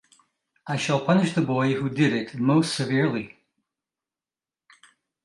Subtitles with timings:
[0.65, 3.37] I shall punish the boy who did it most severely.